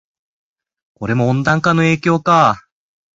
[0.95, 2.65] これも温暖化の影響か